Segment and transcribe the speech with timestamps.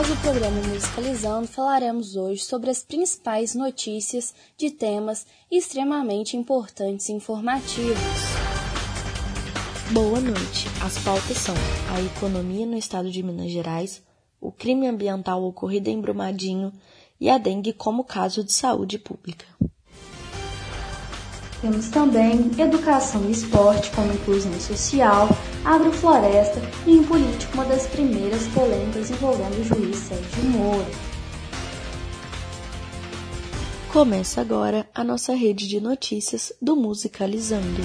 [0.00, 7.12] nós do programa Musicalizando falaremos hoje sobre as principais notícias de temas extremamente importantes e
[7.12, 7.98] informativos.
[9.92, 10.68] Boa noite.
[10.82, 11.54] As pautas são
[11.94, 14.02] a economia no estado de Minas Gerais,
[14.40, 16.72] o crime ambiental ocorrido em Brumadinho
[17.20, 19.44] e a dengue como caso de saúde pública.
[21.60, 25.28] Temos também educação e esporte como inclusão social,
[25.62, 30.90] agrofloresta e em política uma das primeiras polêmicas envolvendo o juiz Sérgio Moro.
[33.92, 37.82] Começa agora a nossa rede de notícias do Musicalizando.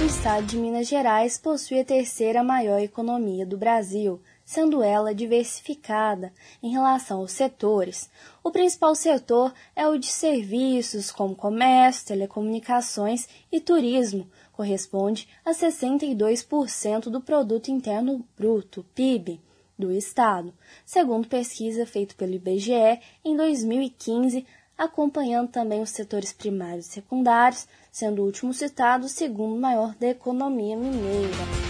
[0.00, 6.32] O estado de Minas Gerais possui a terceira maior economia do Brasil, sendo ela diversificada
[6.62, 8.08] em relação aos setores.
[8.44, 17.10] O principal setor é o de serviços, como comércio, telecomunicações e turismo, corresponde a 62%
[17.10, 19.40] do produto interno bruto, PIB,
[19.78, 20.54] do estado,
[20.84, 24.46] segundo pesquisa feita pelo IBGE em 2015,
[24.78, 30.08] acompanhando também os setores primários e secundários, sendo o último citado o segundo maior da
[30.08, 31.65] economia mineira.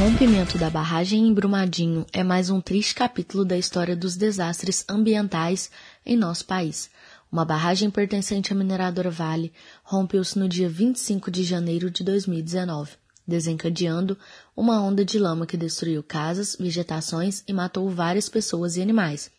[0.00, 5.70] Rompimento da barragem em Brumadinho é mais um triste capítulo da história dos desastres ambientais
[6.06, 6.88] em nosso país.
[7.30, 12.92] Uma barragem pertencente à mineradora Vale rompeu-se no dia 25 de janeiro de 2019,
[13.28, 14.16] desencadeando
[14.56, 19.30] uma onda de lama que destruiu casas, vegetações e matou várias pessoas e animais.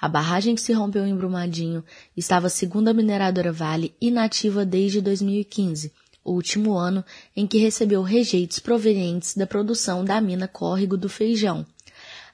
[0.00, 1.84] A barragem que se rompeu em Brumadinho
[2.16, 5.92] estava, segundo a mineradora Vale, inativa desde 2015
[6.28, 7.02] o último ano
[7.34, 11.64] em que recebeu rejeitos provenientes da produção da mina Córrego do Feijão.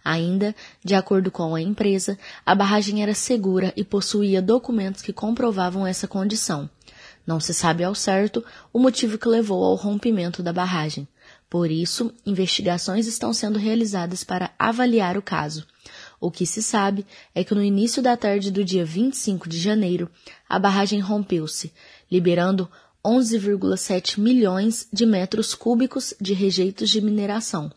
[0.05, 5.87] Ainda, de acordo com a empresa, a barragem era segura e possuía documentos que comprovavam
[5.87, 6.69] essa condição.
[7.27, 11.09] Não se sabe ao certo o motivo que levou ao rompimento da barragem.
[11.49, 15.65] Por isso, investigações estão sendo realizadas para avaliar o caso.
[16.21, 20.11] O que se sabe é que no início da tarde do dia 25 de janeiro,
[20.49, 21.73] a barragem rompeu-se,
[22.11, 22.69] liberando
[23.05, 27.71] 11,7 milhões de metros cúbicos de rejeitos de mineração,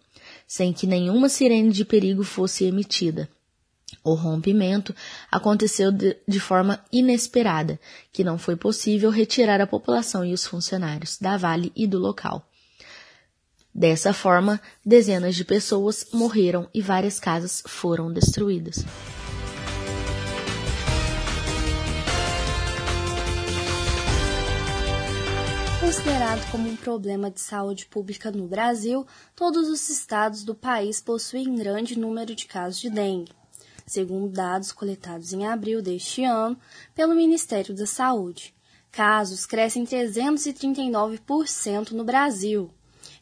[0.47, 3.29] sem que nenhuma sirene de perigo fosse emitida.
[4.03, 4.95] O rompimento
[5.31, 7.79] aconteceu de, forma inesperada,
[8.11, 12.47] que não foi possível retirar a população e os funcionários da Vale e do local.
[13.73, 18.83] Dessa forma, dezenas de pessoas morreram e várias casas foram destruídas.
[25.87, 31.55] Considerado como um problema de saúde pública no Brasil, todos os estados do país possuem
[31.55, 33.31] grande número de casos de dengue.
[33.85, 36.59] Segundo dados coletados em abril deste ano
[36.93, 38.53] pelo Ministério da Saúde,
[38.91, 42.69] casos crescem 339% no Brasil.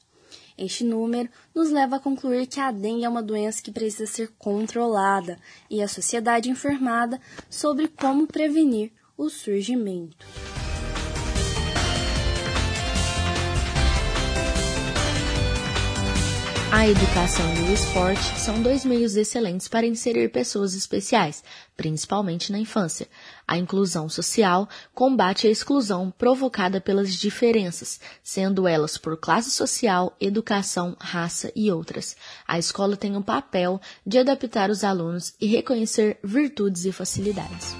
[0.56, 4.32] Este número nos leva a concluir que a dengue é uma doença que precisa ser
[4.36, 5.38] controlada
[5.70, 10.26] e a sociedade informada sobre como prevenir o surgimento.
[16.70, 21.42] A educação e o esporte são dois meios excelentes para inserir pessoas especiais,
[21.74, 23.08] principalmente na infância.
[23.46, 30.94] A inclusão social combate a exclusão provocada pelas diferenças, sendo elas por classe social, educação,
[31.00, 32.14] raça e outras.
[32.46, 37.74] A escola tem o papel de adaptar os alunos e reconhecer virtudes e facilidades.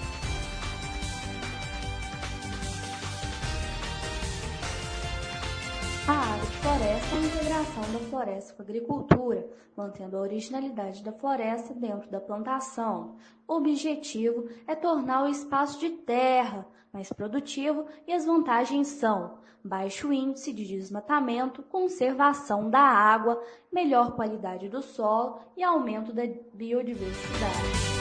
[7.80, 13.16] Da floresta com a agricultura, mantendo a originalidade da floresta dentro da plantação.
[13.46, 20.12] O objetivo é tornar o espaço de terra mais produtivo e as vantagens são baixo
[20.12, 23.42] índice de desmatamento, conservação da água,
[23.72, 26.22] melhor qualidade do solo e aumento da
[26.54, 27.97] biodiversidade.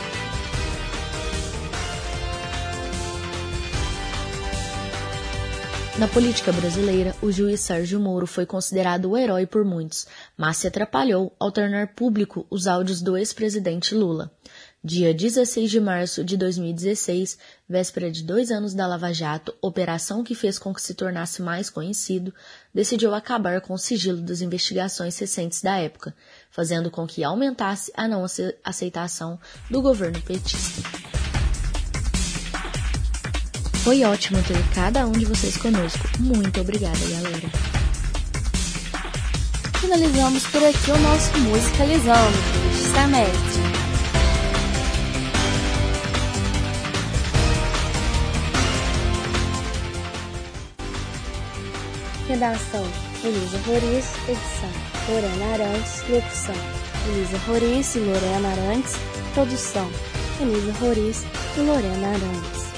[5.97, 10.05] Na política brasileira, o juiz Sérgio Moro foi considerado o herói por muitos,
[10.37, 14.31] mas se atrapalhou ao tornar público os áudios do ex-presidente Lula.
[14.83, 20.35] Dia 16 de março de 2016, véspera de dois anos da Lava Jato, operação que
[20.35, 22.31] fez com que se tornasse mais conhecido,
[22.71, 26.15] decidiu acabar com o sigilo das investigações recentes da época,
[26.51, 28.23] fazendo com que aumentasse a não
[28.63, 31.16] aceitação do governo petista.
[33.87, 36.09] Foi ótimo ter cada um de vocês conosco.
[36.19, 37.49] Muito obrigada, galera.
[39.79, 42.37] Finalizamos por aqui o nosso Musicalizando
[42.67, 43.61] deste semestre.
[52.27, 52.85] Redação
[53.23, 54.71] Elisa Roriz, edição
[55.07, 56.55] Lorena Arantes, locução
[57.07, 58.95] Elisa Roriz e Lorena Arantes,
[59.33, 59.89] produção
[60.41, 61.23] Elisa Roriz
[61.55, 62.76] e Lorena Arantes.